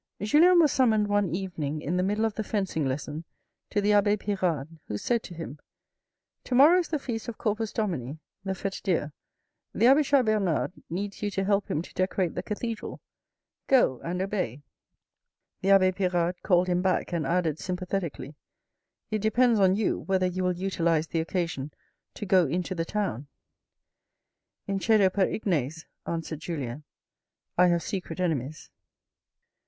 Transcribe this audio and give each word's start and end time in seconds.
Julien 0.19 0.57
was 0.57 0.71
summoned 0.71 1.07
one 1.09 1.29
evening 1.29 1.79
in 1.83 1.95
the 1.95 2.01
middle 2.01 2.25
of 2.25 2.33
the 2.33 2.43
fencing 2.43 2.85
lesson 2.87 3.23
to 3.69 3.79
the 3.81 3.93
abbe 3.93 4.17
Pirard, 4.17 4.79
who 4.87 4.97
said 4.97 5.21
to 5.21 5.35
him." 5.35 5.59
To 6.45 6.55
morrow 6.55 6.79
is 6.79 6.87
the 6.87 6.97
feast 6.97 7.27
of 7.27 7.37
Corpus 7.37 7.71
Domini 7.71 8.17
(the 8.43 8.55
Fete 8.55 8.81
Dieu) 8.83 9.11
the 9.75 9.85
abbe 9.85 10.01
Chas 10.01 10.25
Bernard 10.25 10.73
needs 10.89 11.21
you 11.21 11.29
to 11.29 11.43
help 11.43 11.69
him 11.69 11.83
to 11.83 11.93
decorate 11.93 12.33
the 12.33 12.41
cathedral. 12.41 12.99
Go 13.67 13.99
and 14.03 14.23
obey." 14.23 14.63
The 15.61 15.69
abbe 15.69 15.91
Pirard 15.91 16.41
called 16.41 16.67
him 16.67 16.81
back 16.81 17.13
and 17.13 17.27
added 17.27 17.59
sympathetically." 17.59 18.33
It 19.11 19.19
depends 19.19 19.59
on 19.59 19.75
you 19.75 19.99
whether 19.99 20.25
you 20.25 20.43
will 20.43 20.55
utilise 20.57 21.05
the 21.05 21.19
occasion 21.19 21.71
to 22.15 22.25
go 22.25 22.47
into 22.47 22.73
the 22.73 22.85
town."" 22.85 23.27
Incedo 24.67 25.13
per 25.13 25.27
ignes," 25.27 25.85
answered 26.07 26.39
Julien. 26.39 26.85
(I 27.55 27.67
have 27.67 27.83
secret 27.83 28.19
enemies). 28.19 28.71